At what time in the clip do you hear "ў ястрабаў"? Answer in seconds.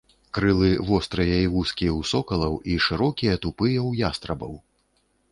3.89-4.57